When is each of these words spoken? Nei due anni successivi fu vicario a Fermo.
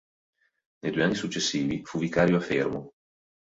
Nei 0.79 0.91
due 0.91 1.03
anni 1.03 1.13
successivi 1.13 1.85
fu 1.85 1.99
vicario 1.99 2.37
a 2.37 2.41
Fermo. 2.41 2.89